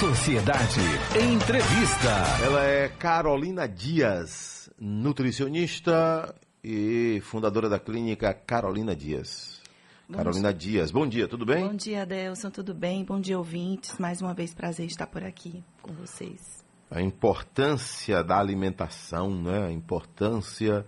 [0.00, 0.80] Sociedade
[1.18, 2.10] Entrevista.
[2.44, 9.62] Ela é Carolina Dias, nutricionista e fundadora da clínica Carolina Dias.
[10.06, 10.72] Bom Carolina dia.
[10.72, 11.66] Dias, bom dia, tudo bem?
[11.66, 13.06] Bom dia, Adelson, tudo bem?
[13.06, 13.96] Bom dia, ouvintes.
[13.98, 16.62] Mais uma vez, prazer estar por aqui com vocês.
[16.90, 19.68] A importância da alimentação, né?
[19.68, 20.84] A importância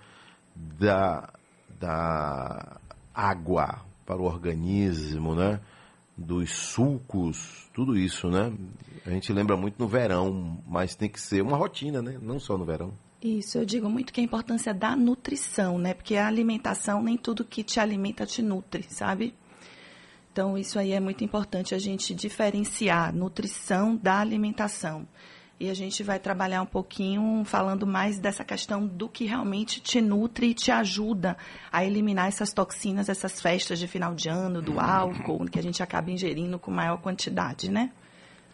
[0.55, 1.33] da,
[1.81, 2.79] da
[3.15, 5.61] água para o organismo, né?
[6.19, 8.53] Dos sucos, tudo isso, né?
[9.07, 12.19] A gente lembra muito no verão, mas tem que ser uma rotina, né?
[12.21, 12.93] Não só no verão.
[13.23, 15.95] Isso, eu digo muito que a importância da nutrição, né?
[15.95, 19.35] Porque a alimentação, nem tudo que te alimenta te nutre, sabe?
[20.33, 25.07] Então, isso aí é muito importante a gente diferenciar nutrição da alimentação
[25.61, 30.01] e a gente vai trabalhar um pouquinho falando mais dessa questão do que realmente te
[30.01, 31.37] nutre e te ajuda
[31.73, 35.83] a eliminar essas toxinas, essas festas de final de ano, do álcool, que a gente
[35.83, 37.91] acaba ingerindo com maior quantidade, né?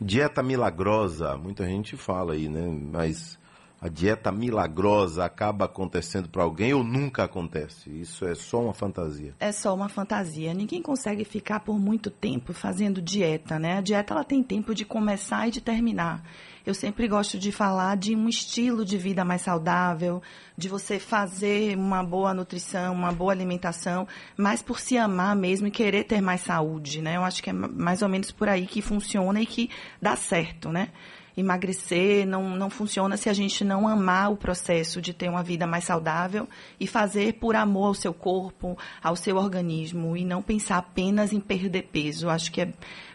[0.00, 2.66] Dieta milagrosa, muita gente fala aí, né?
[2.92, 3.38] Mas
[3.84, 7.90] a dieta milagrosa acaba acontecendo para alguém ou nunca acontece?
[7.90, 9.34] Isso é só uma fantasia?
[9.38, 10.54] É só uma fantasia.
[10.54, 13.76] Ninguém consegue ficar por muito tempo fazendo dieta, né?
[13.76, 16.24] A dieta ela tem tempo de começar e de terminar.
[16.64, 20.22] Eu sempre gosto de falar de um estilo de vida mais saudável,
[20.56, 25.70] de você fazer uma boa nutrição, uma boa alimentação, mais por se amar mesmo e
[25.70, 27.16] querer ter mais saúde, né?
[27.16, 29.68] Eu acho que é mais ou menos por aí que funciona e que
[30.00, 30.88] dá certo, né?
[31.36, 35.66] Emagrecer não, não funciona se a gente não amar o processo de ter uma vida
[35.66, 40.78] mais saudável e fazer por amor ao seu corpo, ao seu organismo e não pensar
[40.78, 42.28] apenas em perder peso.
[42.28, 42.72] Acho que é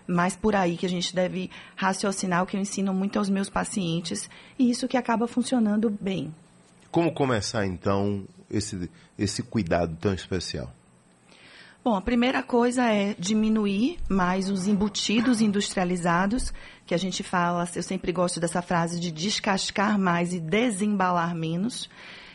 [0.07, 3.49] mais por aí que a gente deve raciocinar o que eu ensino muito aos meus
[3.49, 6.33] pacientes e isso que acaba funcionando bem.
[6.91, 10.73] Como começar então esse, esse cuidado tão especial?
[11.81, 16.51] Bom, a primeira coisa é diminuir mais os embutidos industrializados,
[16.85, 21.89] que a gente fala, eu sempre gosto dessa frase de descascar mais e desembalar menos.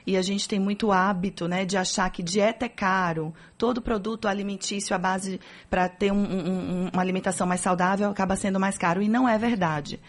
[0.07, 4.29] E a gente tem muito hábito, né, de achar que dieta é caro, todo produto
[4.29, 5.39] alimentício à base
[5.69, 9.37] para ter um, um, uma alimentação mais saudável acaba sendo mais caro e não é
[9.37, 10.01] verdade.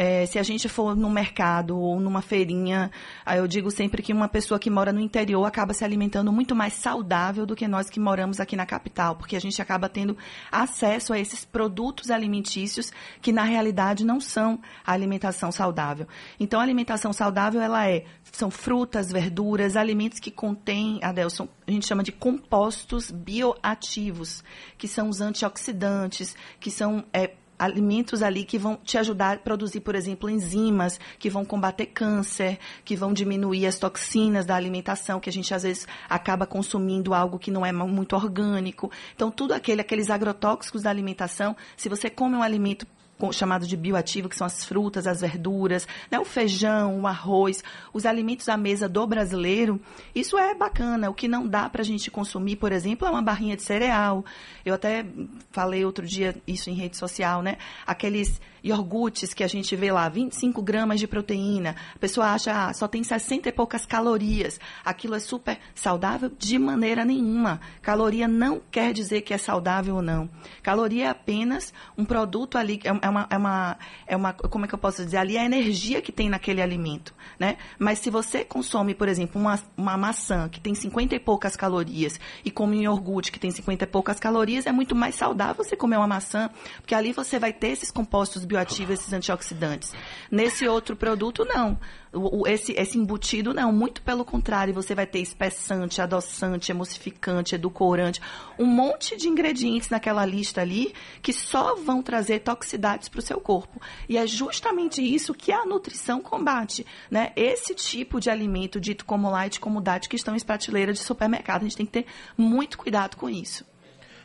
[0.00, 2.88] É, se a gente for no mercado ou numa feirinha,
[3.34, 6.74] eu digo sempre que uma pessoa que mora no interior acaba se alimentando muito mais
[6.74, 10.16] saudável do que nós que moramos aqui na capital, porque a gente acaba tendo
[10.52, 16.06] acesso a esses produtos alimentícios que na realidade não são a alimentação saudável.
[16.38, 21.88] Então a alimentação saudável ela é são frutas, verduras, alimentos que contêm, Adelson, a gente
[21.88, 24.44] chama de compostos bioativos,
[24.76, 29.80] que são os antioxidantes, que são é, alimentos ali que vão te ajudar a produzir,
[29.80, 35.28] por exemplo, enzimas que vão combater câncer, que vão diminuir as toxinas da alimentação, que
[35.28, 38.90] a gente às vezes acaba consumindo algo que não é muito orgânico.
[39.14, 42.86] Então, tudo aquele, aqueles agrotóxicos da alimentação, se você come um alimento
[43.32, 47.62] chamado de bioativo, que são as frutas, as verduras, né, o feijão, o arroz,
[47.92, 49.80] os alimentos à mesa do brasileiro,
[50.14, 51.10] isso é bacana.
[51.10, 54.24] O que não dá para a gente consumir, por exemplo, é uma barrinha de cereal.
[54.64, 55.04] Eu até
[55.50, 57.58] falei outro dia isso em rede social, né?
[57.86, 61.76] Aqueles iogurtes que a gente vê lá, 25 gramas de proteína.
[61.94, 64.60] A pessoa acha, ah, só tem 60 e poucas calorias.
[64.84, 66.30] Aquilo é super saudável?
[66.36, 67.60] De maneira nenhuma.
[67.82, 70.28] Caloria não quer dizer que é saudável ou não.
[70.62, 74.68] Caloria é apenas um produto ali, é, é uma, é uma, é uma, como é
[74.68, 75.16] que eu posso dizer?
[75.16, 77.56] Ali é a energia que tem naquele alimento, né?
[77.78, 82.20] Mas se você consome, por exemplo, uma, uma maçã que tem 50 e poucas calorias
[82.44, 85.76] e come um iogurte que tem 50 e poucas calorias, é muito mais saudável você
[85.76, 89.92] comer uma maçã, porque ali você vai ter esses compostos bioativos, esses antioxidantes.
[90.30, 91.78] Nesse outro produto, não.
[92.12, 93.72] O, o, esse, esse embutido, não.
[93.72, 98.20] Muito pelo contrário, você vai ter espessante, adoçante, emulsificante, edulcorante,
[98.58, 103.40] um monte de ingredientes naquela lista ali que só vão trazer toxicidades para o seu
[103.40, 103.80] corpo.
[104.08, 106.86] E é justamente isso que a nutrição combate.
[107.10, 107.32] Né?
[107.36, 111.62] Esse tipo de alimento dito como light, como diet, que estão em prateleiras de supermercado.
[111.62, 113.64] A gente tem que ter muito cuidado com isso.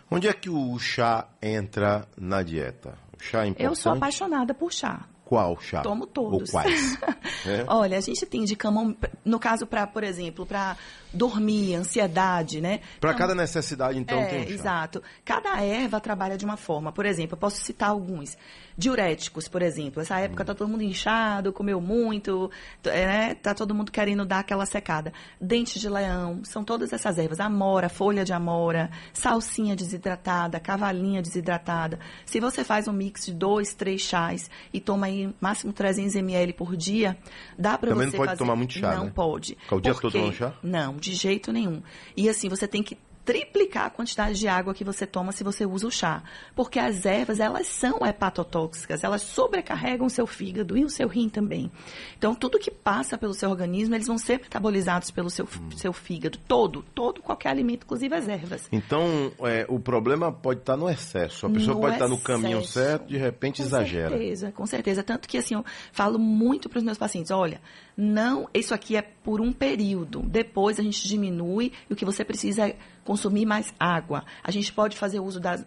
[0.09, 2.97] Onde é que o chá entra na dieta?
[3.19, 3.65] Chá é importante?
[3.65, 5.05] Eu sou apaixonada por chá.
[5.25, 5.81] Qual chá?
[5.81, 6.49] Tomo todos.
[6.49, 6.97] Ou quais?
[7.47, 7.65] é?
[7.67, 10.77] Olha, a gente tem de camomila, no caso para, por exemplo, para
[11.13, 12.79] dormir, ansiedade, né?
[12.99, 14.53] Para então, cada necessidade, então, é, tem um chá.
[14.53, 15.03] Exato.
[15.23, 16.91] Cada erva trabalha de uma forma.
[16.91, 18.37] Por exemplo, eu posso citar alguns.
[18.75, 20.01] Diuréticos, por exemplo.
[20.01, 20.45] Essa época hum.
[20.47, 22.49] tá todo mundo inchado, comeu muito,
[22.83, 23.35] né?
[23.35, 25.13] Tá todo mundo querendo dar aquela secada.
[25.39, 27.39] Dente de leão, são todas essas ervas.
[27.39, 31.99] Amora, folha de amora, salsinha desidratada, cavalinha desidratada.
[32.25, 36.53] Se você faz um mix de dois, três chás e toma aí máximo 300 ml
[36.53, 37.15] por dia,
[37.57, 38.39] dá para você Também não pode fazer...
[38.39, 39.11] tomar muito chá, Não né?
[39.13, 39.55] pode.
[39.55, 40.53] Ficar o dia todo tomando chá?
[40.63, 41.81] Não, de jeito nenhum.
[42.15, 45.65] E assim, você tem que triplicar a quantidade de água que você toma se você
[45.65, 46.23] usa o chá.
[46.55, 51.29] Porque as ervas, elas são hepatotóxicas, elas sobrecarregam o seu fígado e o seu rim
[51.29, 51.71] também.
[52.17, 55.71] Então, tudo que passa pelo seu organismo, eles vão ser metabolizados pelo seu, hum.
[55.71, 56.37] seu fígado.
[56.47, 58.67] Todo, todo, qualquer alimento, inclusive as ervas.
[58.71, 61.45] Então, é, o problema pode estar no excesso.
[61.45, 62.13] A pessoa no pode excesso.
[62.13, 64.09] estar no caminho certo, de repente com exagera.
[64.09, 65.03] Com certeza, com certeza.
[65.03, 67.61] Tanto que, assim, eu falo muito para os meus pacientes, olha,
[67.95, 70.21] não, isso aqui é por um período.
[70.21, 74.23] Depois a gente diminui e o que você precisa é consumir mais água.
[74.43, 75.59] A gente pode fazer uso da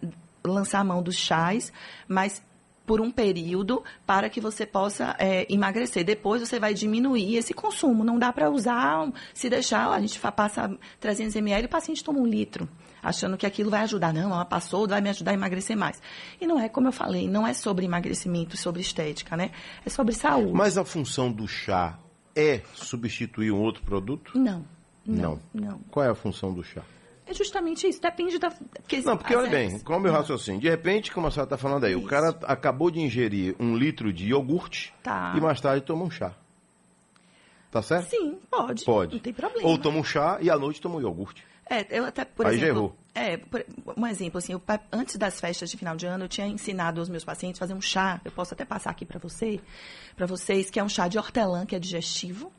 [0.43, 1.71] lançar a mão dos chás,
[2.07, 2.41] mas
[2.87, 6.05] por um período para que você possa é, emagrecer.
[6.05, 8.03] Depois você vai diminuir esse consumo.
[8.03, 12.19] Não dá para usar, se deixar, a gente passa 300 ml e o paciente toma
[12.19, 12.67] um litro,
[13.03, 14.13] achando que aquilo vai ajudar.
[14.13, 16.01] Não, ela passou, vai me ajudar a emagrecer mais.
[16.39, 19.51] E não é como eu falei, não é sobre emagrecimento, sobre estética, né?
[19.85, 20.53] É sobre saúde.
[20.53, 21.99] Mas a função do chá
[22.33, 24.31] é substituir um outro produto?
[24.39, 24.65] Não.
[25.05, 25.41] Não.
[25.53, 25.71] não.
[25.71, 25.79] não.
[25.91, 26.83] Qual é a função do chá?
[27.27, 28.49] É justamente isso, depende da.
[28.49, 30.61] Porque, não, porque olha bem, qual é o meu raciocínio?
[30.61, 32.05] De repente, como a senhora está falando aí, isso.
[32.05, 35.33] o cara acabou de ingerir um litro de iogurte tá.
[35.35, 36.33] e mais tarde toma um chá.
[37.69, 38.09] Tá certo?
[38.09, 38.85] Sim, pode.
[38.85, 39.15] Pode.
[39.15, 39.67] Não tem problema.
[39.67, 41.43] Ou toma um chá e à noite toma um iogurte.
[41.69, 42.95] É, eu até, por aí exemplo.
[43.13, 43.33] Já errou.
[43.33, 43.65] É, por,
[43.97, 47.09] um exemplo, assim, eu, antes das festas de final de ano, eu tinha ensinado aos
[47.09, 48.21] meus pacientes a fazer um chá.
[48.23, 49.59] Eu posso até passar aqui para você,
[50.15, 52.53] para vocês, que é um chá de hortelã, que é digestivo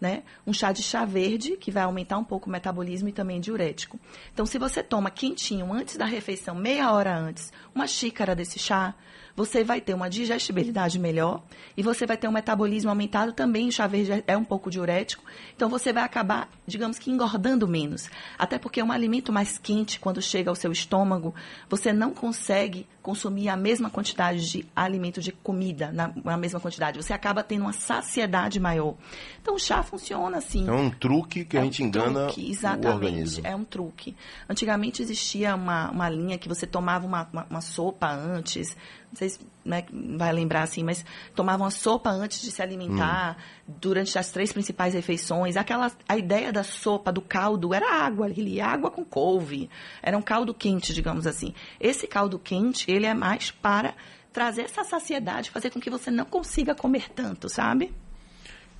[0.00, 0.22] né?
[0.46, 4.00] Um chá de chá verde, que vai aumentar um pouco o metabolismo e também diurético.
[4.32, 8.94] Então, se você toma quentinho antes da refeição, meia hora antes, uma xícara desse chá,
[9.36, 11.42] você vai ter uma digestibilidade melhor
[11.76, 13.68] e você vai ter um metabolismo aumentado também.
[13.68, 15.24] O chá verde é um pouco diurético,
[15.54, 18.08] então você vai acabar, digamos que, engordando menos.
[18.38, 21.34] Até porque um alimento mais quente, quando chega ao seu estômago,
[21.68, 27.02] você não consegue consumir a mesma quantidade de alimento, de comida, na, na mesma quantidade.
[27.02, 28.94] Você acaba tendo uma saciedade maior.
[29.40, 30.68] Então, o chá funciona assim.
[30.68, 33.46] É um truque que é a gente um engana truque, exatamente, o organismo.
[33.46, 34.14] É um truque.
[34.48, 38.76] Antigamente existia uma, uma linha que você tomava uma, uma, uma sopa antes,
[39.10, 39.84] não sei se né,
[40.16, 41.04] vai lembrar assim, mas
[41.34, 43.36] tomava uma sopa antes de se alimentar,
[43.68, 43.74] hum.
[43.80, 45.56] durante as três principais refeições.
[45.56, 49.68] Aquela, a ideia da sopa, do caldo, era água ali, água com couve.
[50.00, 51.52] Era um caldo quente, digamos assim.
[51.80, 53.94] Esse caldo quente, ele é mais para
[54.32, 57.92] trazer essa saciedade, fazer com que você não consiga comer tanto, sabe?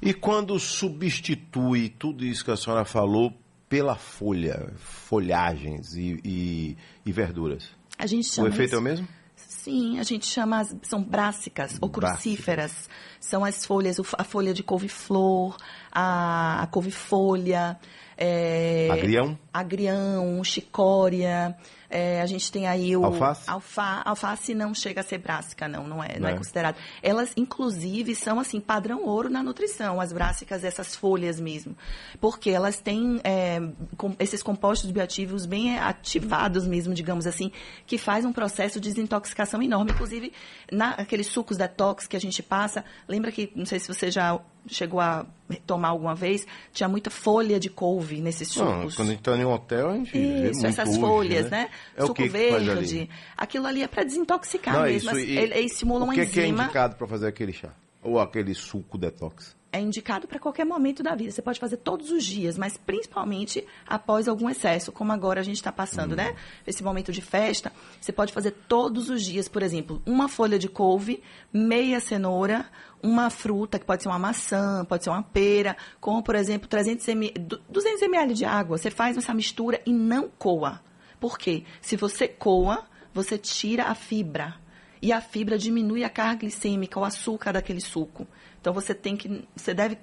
[0.01, 3.35] E quando substitui tudo isso que a senhora falou
[3.69, 7.69] pela folha, folhagens e, e, e verduras?
[7.99, 8.77] A gente chama o efeito isso...
[8.77, 9.09] é o mesmo?
[9.49, 12.89] Sim, a gente chama, as, são brássicas ou crucíferas.
[13.21, 15.57] São as folhas, a folha de couve-flor,
[15.93, 17.79] a, a couve-folha.
[18.17, 19.39] É, agrião?
[19.53, 21.57] Agrião, chicória.
[21.91, 23.05] É, a gente tem aí o.
[23.05, 23.51] Alface?
[23.51, 26.33] Alfa, alface não chega a ser brássica, não, não é, não, é.
[26.33, 26.77] é considerado.
[27.03, 31.77] Elas, inclusive, são assim, padrão ouro na nutrição, as brássicas, essas folhas mesmo.
[32.21, 33.61] Porque elas têm é,
[33.97, 37.51] com, esses compostos bioativos bem ativados mesmo, digamos assim,
[37.87, 39.91] que faz um processo de desintoxicação enorme.
[39.91, 40.33] Inclusive,
[40.71, 45.01] naqueles sucos detox que a gente passa, lembra que, não sei se você já chegou
[45.01, 45.27] a
[45.67, 48.69] tomar alguma vez, tinha muita folha de couve nesses sucos.
[48.69, 51.63] Não, quando a gente está em um hotel, a gente Isso, essas folhas, né?
[51.63, 51.71] né?
[51.97, 53.07] É Suco verde.
[53.07, 55.11] Que Aquilo ali é para desintoxicar Não, mesmo.
[55.11, 56.25] Isso, e, ele, ele estimula uma enzima.
[56.25, 57.71] O que que é indicado para fazer aquele chá?
[58.03, 59.57] Ou aquele suco detox?
[59.73, 61.31] É indicado para qualquer momento da vida.
[61.31, 65.57] Você pode fazer todos os dias, mas principalmente após algum excesso, como agora a gente
[65.57, 66.35] está passando, né?
[66.67, 70.69] Esse momento de festa, você pode fazer todos os dias, por exemplo, uma folha de
[70.69, 71.23] couve,
[71.53, 72.67] meia cenoura,
[73.03, 77.07] uma fruta, que pode ser uma maçã, pode ser uma pera, como, por exemplo, 300
[77.09, 77.35] ml,
[77.69, 78.77] 200 ml de água.
[78.77, 80.81] Você faz essa mistura e não coa.
[81.19, 81.65] Por quê?
[81.81, 84.55] Se você coa, você tira a fibra.
[85.03, 88.27] E a fibra diminui a carga glicêmica, o açúcar daquele suco.
[88.61, 89.97] Então você tem que, você deve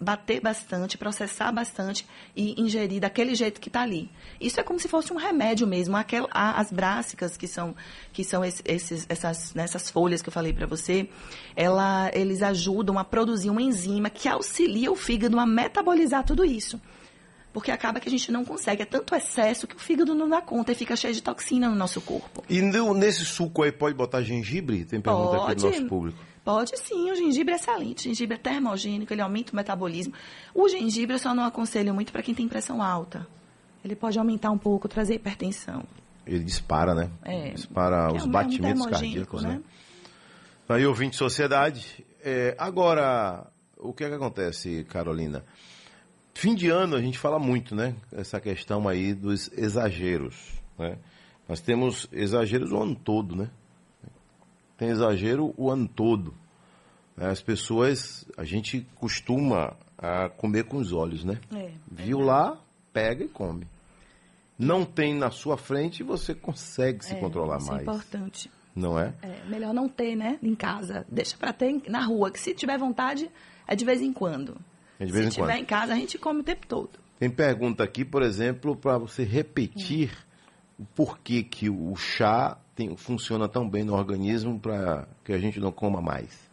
[0.00, 2.06] bater bastante, processar bastante
[2.36, 4.10] e ingerir daquele jeito que está ali.
[4.40, 5.96] Isso é como se fosse um remédio mesmo.
[5.96, 7.74] Aquel, as brássicas, que são,
[8.12, 11.08] que são esses, essas, nessas folhas que eu falei para você,
[11.56, 16.80] ela, eles ajudam a produzir uma enzima que auxilia o fígado a metabolizar tudo isso.
[17.52, 18.82] Porque acaba que a gente não consegue.
[18.82, 21.74] É tanto excesso que o fígado não dá conta e fica cheio de toxina no
[21.74, 22.44] nosso corpo.
[22.48, 24.84] E nesse suco aí pode botar gengibre?
[24.84, 25.52] Tem pergunta pode.
[25.52, 26.18] aqui do nosso público.
[26.44, 28.06] Pode sim, o gengibre é excelente.
[28.06, 30.14] O gengibre é termogênico, ele aumenta o metabolismo.
[30.54, 33.26] O gengibre eu só não aconselho muito para quem tem pressão alta.
[33.84, 35.82] Ele pode aumentar um pouco, trazer hipertensão.
[36.26, 37.10] Ele dispara, né?
[37.24, 37.50] É.
[37.50, 39.54] Dispara os é batimentos cardíacos, né?
[39.54, 39.60] né?
[40.68, 42.04] Aí, ouvinte de sociedade.
[42.22, 45.44] É, agora, o que é que acontece, Carolina?
[46.40, 47.94] Fim de ano a gente fala muito, né?
[48.10, 50.96] Essa questão aí dos exageros, né?
[51.46, 53.50] Nós temos exageros o ano todo, né?
[54.78, 56.32] tem exagero o ano todo.
[57.14, 61.38] As pessoas, a gente costuma a comer com os olhos, né?
[61.54, 62.58] É, Viu lá,
[62.90, 63.66] pega e come.
[64.58, 67.80] não tem na sua frente, você consegue se É, controlar isso mais.
[67.80, 68.50] é importante.
[68.74, 69.12] Não é?
[69.20, 71.04] É, melhor não ter, né, em casa.
[71.06, 73.30] Deixa pra ter na rua, que se tiver vontade,
[73.68, 74.56] é de vez em quando.
[75.00, 75.60] É de vez se em tiver quando.
[75.62, 76.90] em casa, a gente come o tempo todo.
[77.18, 80.10] Tem pergunta aqui, por exemplo, para você repetir
[80.78, 85.58] o porquê que o chá tem- funciona tão bem no organismo para que a gente
[85.58, 86.48] não coma mais.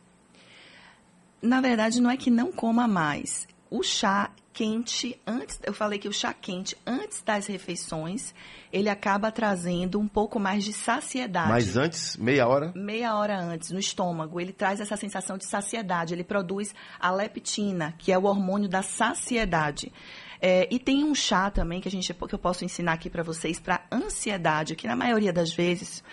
[1.42, 3.48] Na verdade, não é que não coma mais.
[3.70, 8.34] O chá quente, antes, eu falei que o chá quente, antes das refeições,
[8.74, 11.50] ele acaba trazendo um pouco mais de saciedade.
[11.50, 16.16] Mas antes, meia hora, meia hora antes, no estômago, ele traz essa sensação de saciedade.
[16.16, 19.94] Ele produz a leptina, que é o hormônio da saciedade.
[20.42, 23.22] É, e tem um chá também que a gente que eu posso ensinar aqui para
[23.22, 26.04] vocês para ansiedade, que na maioria das vezes,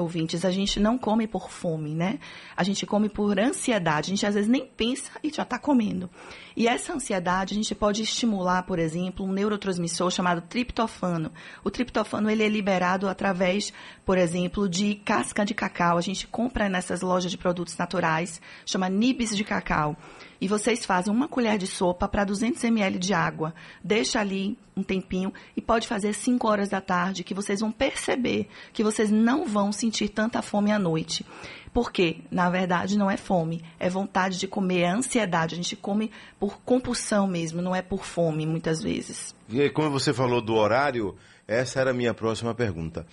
[0.00, 2.18] ouvintes, a gente não come por fome, né?
[2.56, 4.08] A gente come por ansiedade.
[4.08, 6.10] A gente às vezes nem pensa e já está comendo.
[6.56, 11.32] E essa ansiedade a gente pode estimular, por exemplo, um neurotransmissor chamado triptofano.
[11.62, 13.72] O triptofano ele é liberado através,
[14.04, 15.98] por exemplo, de casca de cacau.
[15.98, 19.96] A gente compra nessas lojas de produtos naturais, chama nibs de cacau.
[20.44, 23.54] E vocês fazem uma colher de sopa para 200 ml de água.
[23.82, 28.46] Deixa ali um tempinho e pode fazer 5 horas da tarde, que vocês vão perceber
[28.70, 31.24] que vocês não vão sentir tanta fome à noite.
[31.72, 35.54] Porque, na verdade, não é fome, é vontade de comer, é ansiedade.
[35.54, 39.34] A gente come por compulsão mesmo, não é por fome, muitas vezes.
[39.48, 41.16] E como você falou do horário,
[41.48, 43.06] essa era a minha próxima pergunta.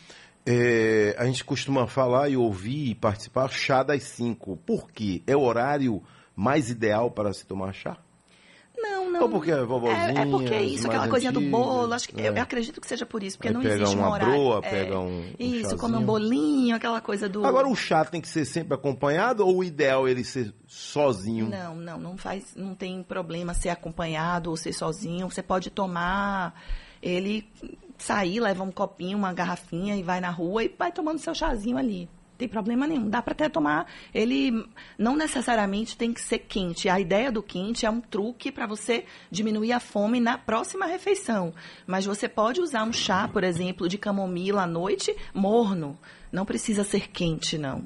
[0.46, 4.58] É, a gente costuma falar e ouvir e participar chá das 5.
[4.66, 5.24] Por quê?
[5.26, 6.04] É o horário
[6.36, 7.98] mais ideal para se tomar chá?
[8.78, 9.22] Não, não.
[9.24, 11.94] Ou porque é vovozinha, É, é porque é isso, aquela coisinha do bolo.
[11.94, 12.30] Acho que, é.
[12.30, 14.34] Eu acredito que seja por isso, porque Aí não existe um uma horário.
[14.34, 15.78] broa, É, pega um- um Isso, chazinho.
[15.78, 17.46] come um bolinho, aquela coisa do.
[17.46, 21.48] Agora o chá tem que ser sempre acompanhado ou o ideal é ele ser sozinho?
[21.50, 25.30] Não, não, não faz, não tem problema ser acompanhado ou ser sozinho.
[25.30, 26.60] Você pode tomar
[27.02, 27.48] ele
[28.00, 31.78] sair, leva um copinho, uma garrafinha e vai na rua e vai tomando seu chazinho
[31.78, 32.10] ali.
[32.42, 33.08] Tem problema nenhum.
[33.08, 33.86] Dá para até tomar.
[34.12, 34.66] Ele
[34.98, 36.90] não necessariamente tem que ser quente.
[36.90, 41.54] A ideia do quente é um truque para você diminuir a fome na próxima refeição.
[41.86, 45.96] Mas você pode usar um chá, por exemplo, de camomila à noite, morno.
[46.32, 47.86] Não precisa ser quente, não.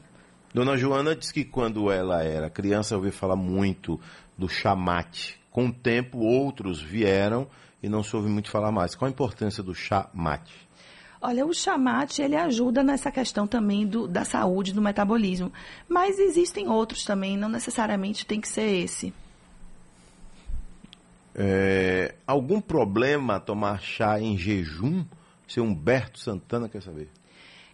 [0.53, 3.99] Dona Joana disse que quando ela era criança ouviu falar muito
[4.37, 5.37] do chamate.
[5.51, 7.45] Com o tempo, outros vieram
[7.83, 8.95] e não se ouve muito falar mais.
[8.95, 10.65] Qual a importância do chá mate?
[11.27, 15.51] Olha, o chamate, ele ajuda nessa questão também do, da saúde, do metabolismo.
[15.89, 19.11] Mas existem outros também, não necessariamente tem que ser esse.
[21.33, 25.03] É, algum problema tomar chá em jejum?
[25.47, 27.09] Seu Humberto Santana quer saber.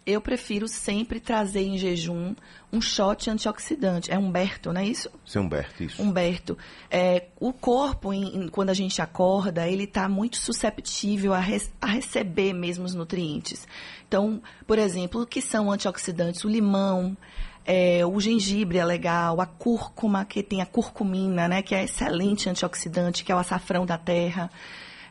[0.06, 2.34] Eu prefiro sempre trazer em jejum
[2.74, 4.12] um shot antioxidante.
[4.12, 5.10] É Humberto, não é isso?
[5.26, 6.02] Seu Humberto, isso.
[6.02, 6.58] Humberto,
[6.90, 11.72] é, o corpo, em- em- quando a gente acorda, ele está muito susceptível a, res-
[11.80, 13.68] a receber mesmo os nutrientes.
[14.08, 16.44] Então, por exemplo, o que são antioxidantes?
[16.44, 17.16] O limão,
[17.64, 22.50] é, o gengibre é legal, a cúrcuma, que tem a curcumina, né, que é excelente
[22.50, 24.50] antioxidante, que é o açafrão da terra.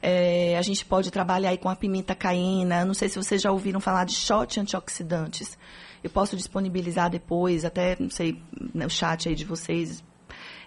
[0.02, 2.84] É, a gente pode trabalhar aí com a pimenta caína.
[2.84, 5.58] Não sei se vocês já ouviram falar de shot antioxidantes.
[6.02, 8.40] Eu posso disponibilizar depois, até, não sei,
[8.74, 10.02] no chat aí de vocês.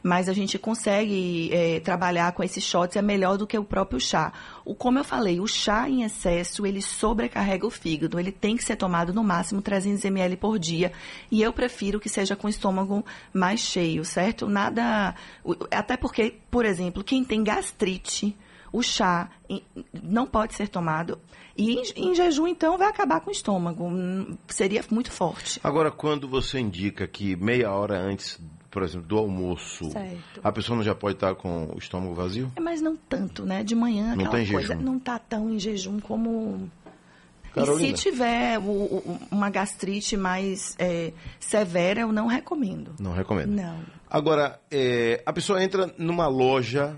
[0.03, 4.01] Mas a gente consegue é, trabalhar com esses shots, é melhor do que o próprio
[4.01, 4.33] chá.
[4.65, 8.19] O, como eu falei, o chá em excesso, ele sobrecarrega o fígado.
[8.19, 10.91] Ele tem que ser tomado no máximo 300 ml por dia.
[11.31, 14.47] E eu prefiro que seja com o estômago mais cheio, certo?
[14.47, 15.15] Nada...
[15.71, 18.35] Até porque, por exemplo, quem tem gastrite
[18.73, 19.29] o chá
[20.03, 21.17] não pode ser tomado.
[21.55, 23.85] E em, em jejum, então, vai acabar com o estômago.
[23.85, 25.59] Hum, Seria muito forte.
[25.63, 28.39] Agora, quando você indica que meia hora antes,
[28.71, 30.41] por exemplo, do almoço, Certo.
[30.43, 32.51] a pessoa não já pode estar com o estômago vazio?
[32.55, 33.63] É, Mas não tanto, né?
[33.63, 34.81] De manhã, Não tem coisa jejum.
[34.81, 36.69] não tá tão em jejum como.
[37.53, 37.93] Carolina.
[37.93, 42.95] E se tiver o- o- uma gastrite mais é, severa, eu não recomendo.
[42.99, 43.51] Não recomendo.
[43.51, 43.77] Não.
[44.09, 46.95] Agora, é, a pessoa entra numa loja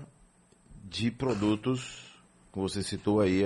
[0.88, 2.04] de produtos,
[2.52, 3.42] como você citou aí,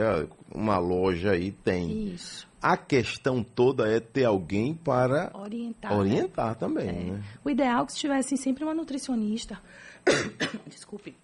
[0.55, 2.13] uma loja aí tem.
[2.15, 2.49] Isso.
[2.63, 5.91] A questão toda é ter alguém para Orientar.
[5.93, 5.97] né?
[5.99, 6.93] orientar também, É.
[6.93, 7.23] né?
[7.45, 9.59] O ideal é que se tivesse sempre uma nutricionista,
[10.69, 11.17] desculpe,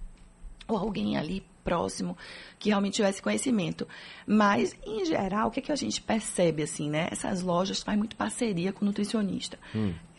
[0.67, 2.17] ou alguém ali próximo
[2.59, 3.87] que realmente tivesse conhecimento.
[4.27, 7.09] Mas, em geral, o que, é que a gente percebe, assim, né?
[7.11, 9.59] Essas lojas fazem muito parceria com o nutricionista.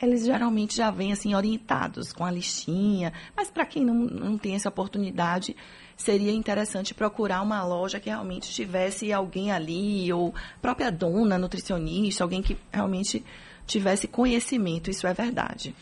[0.02, 3.12] Eles geralmente já vêm, assim, orientados com a listinha.
[3.36, 5.56] Mas, para quem não, não tem essa oportunidade,
[5.98, 12.42] seria interessante procurar uma loja que realmente tivesse alguém ali, ou própria dona nutricionista, alguém
[12.42, 13.26] que realmente
[13.66, 14.90] tivesse conhecimento.
[14.90, 15.76] Isso é verdade.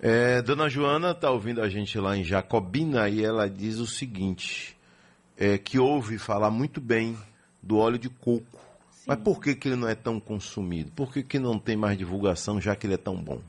[0.00, 4.76] É, Dona Joana está ouvindo a gente lá em Jacobina e ela diz o seguinte:
[5.36, 7.16] é, que ouve falar muito bem
[7.62, 8.60] do óleo de coco.
[9.06, 10.90] Mas por que, que ele não é tão consumido?
[10.92, 13.40] Por que, que não tem mais divulgação, já que ele é tão bom?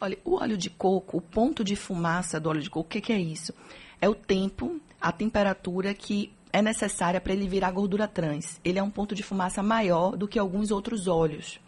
[0.00, 3.00] Olha, o óleo de coco, o ponto de fumaça do óleo de coco, o que,
[3.00, 3.52] que é isso?
[4.00, 8.60] É o tempo, a temperatura que é necessária para ele virar gordura trans.
[8.64, 11.60] Ele é um ponto de fumaça maior do que alguns outros óleos.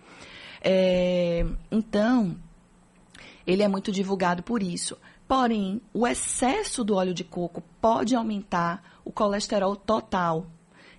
[0.60, 2.36] É, então,
[3.46, 4.98] ele é muito divulgado por isso.
[5.28, 10.46] Porém, o excesso do óleo de coco pode aumentar o colesterol total.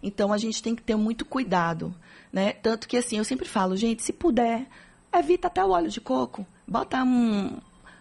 [0.01, 1.93] Então, a gente tem que ter muito cuidado,
[2.31, 2.53] né?
[2.53, 4.65] Tanto que, assim, eu sempre falo, gente, se puder,
[5.13, 6.47] evita até o óleo de coco.
[6.65, 7.57] Bota um...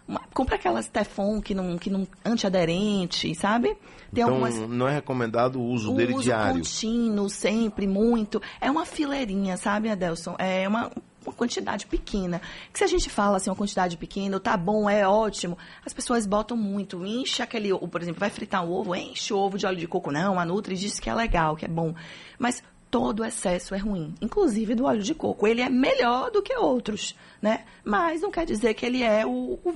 [0.09, 3.77] Uma, compra aquelas Teflon que não, que não antiaderente, sabe?
[4.13, 4.57] Tem então, algumas...
[4.69, 6.57] não é recomendado o uso o dele uso diário.
[6.57, 8.41] contínuo, sempre, muito.
[8.59, 10.35] É uma fileirinha, sabe, Adelson?
[10.39, 10.91] É uma,
[11.27, 12.41] uma quantidade pequena.
[12.73, 16.27] Que se a gente fala assim, uma quantidade pequena, tá bom, é ótimo, as pessoas
[16.27, 19.79] botam muito, enche aquele, por exemplo, vai fritar um ovo, enche o ovo de óleo
[19.79, 20.11] de coco.
[20.11, 21.95] Não, a Nutri diz que é legal, que é bom.
[22.39, 25.47] Mas todo excesso é ruim, inclusive do óleo de coco.
[25.47, 27.65] Ele é melhor do que outros, né?
[27.85, 29.75] Mas não quer dizer que ele é o, o,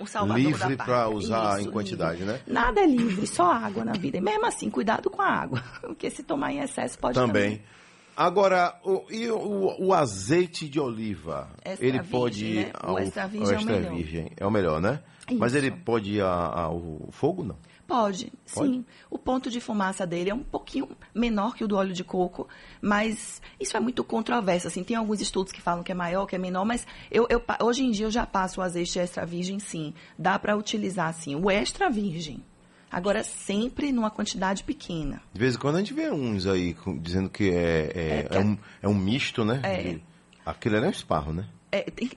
[0.00, 2.34] o salvador livre para usar Isso, em quantidade, livre.
[2.34, 2.40] né?
[2.46, 4.18] Nada é livre, só água na vida.
[4.18, 7.58] E mesmo assim, cuidado com a água, porque se tomar em excesso pode também.
[7.58, 7.62] também.
[8.18, 11.48] Agora, o, e o, o, azeite de oliva?
[11.64, 12.72] Extra ele virgem, pode ir né?
[12.74, 13.94] ao, o extra virgem ao é o extra melhor.
[13.94, 14.32] virgem.
[14.36, 15.00] É o melhor, né?
[15.38, 15.64] Mas Isso.
[15.64, 17.54] ele pode ir ao fogo, não?
[17.86, 18.70] Pode, Pode?
[18.72, 18.84] sim.
[19.08, 22.48] O ponto de fumaça dele é um pouquinho menor que o do óleo de coco,
[22.82, 24.66] mas isso é muito controverso.
[24.66, 27.40] Assim, tem alguns estudos que falam que é maior, que é menor, mas eu, eu
[27.62, 29.94] hoje em dia eu já passo o azeite extra virgem, sim.
[30.18, 32.42] Dá para utilizar, sim, o extra virgem.
[32.90, 35.20] Agora, sempre numa quantidade pequena.
[35.32, 38.22] De vez em quando a gente vê uns aí com- dizendo que é, é, É,
[38.24, 39.60] que é é- um, é um misto, né?
[39.62, 39.82] É.
[39.82, 40.02] De-
[40.46, 41.46] aquele ali é um esparro, né?
[41.70, 42.10] É, tem-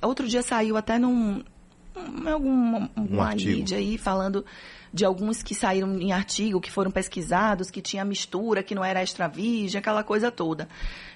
[0.00, 1.42] outro dia saiu até num
[1.96, 4.44] um- algum Um mídia aí falando
[4.92, 9.02] de alguns que saíram em artigo, que foram pesquisados, que tinha mistura, que não era
[9.02, 10.68] extra virgem, aquela coisa toda.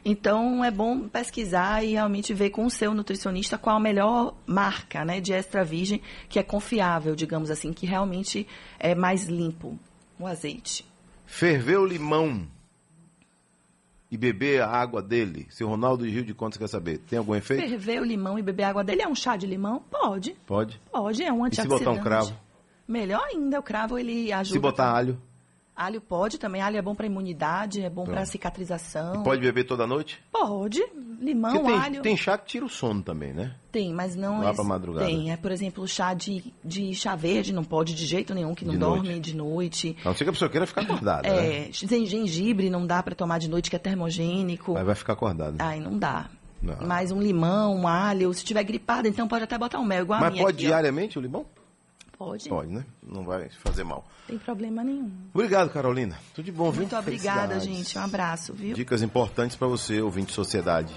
[0.05, 5.05] Então é bom pesquisar e realmente ver com o seu nutricionista qual a melhor marca,
[5.05, 8.47] né, de extra virgem que é confiável, digamos assim, que realmente
[8.79, 9.79] é mais limpo
[10.19, 10.85] o azeite.
[11.25, 12.47] Ferver o limão
[14.11, 15.47] e beber a água dele.
[15.51, 17.63] Se o Ronaldo de Rio de Contas quer saber, tem algum efeito?
[17.69, 19.83] Ferver o limão e beber água dele é um chá de limão?
[19.91, 20.37] Pode.
[20.47, 20.81] Pode.
[20.91, 21.85] Pode, é um E se antioxidante.
[21.85, 22.33] botar um cravo?
[22.89, 24.53] Melhor ainda, o cravo ele ajuda.
[24.55, 25.21] Se botar alho,
[25.83, 28.29] Alho pode também, alho é bom para imunidade, é bom para Pronto.
[28.29, 29.23] cicatrização.
[29.23, 30.23] pode beber toda noite?
[30.31, 30.83] Pode.
[31.21, 32.03] Limão, Porque tem, alho.
[32.03, 33.55] tem chá que tira o sono também, né?
[33.73, 35.07] Tem, mas não Lá esse- pra madrugada.
[35.07, 38.65] Tem, é por exemplo, chá de, de chá verde, não pode de jeito nenhum, que
[38.65, 39.21] não De dorme noite.
[39.31, 39.97] de noite.
[40.05, 41.69] A não ser que a pessoa queira ficar acordada, né?
[41.69, 44.75] É, gen- gengibre não dá para tomar de noite, que é termogênico.
[44.75, 45.57] Mas vai ficar acordada.
[45.65, 46.27] Ai, não dá.
[46.63, 46.77] Não.
[46.87, 50.19] Mas um limão, um alho, se tiver gripado, então pode até botar um mel, igual
[50.19, 50.69] a Mas minha pode aqui, ó.
[50.69, 51.47] diariamente o limão?
[52.21, 52.85] Pode, Pode, né?
[53.03, 54.05] Não vai fazer mal.
[54.27, 55.11] tem problema nenhum.
[55.33, 56.19] Obrigado, Carolina.
[56.35, 56.83] Tudo de bom, viu?
[56.83, 57.97] Muito obrigada, gente.
[57.97, 58.75] Um abraço, viu?
[58.75, 60.93] Dicas importantes para você, ouvinte de sociedade.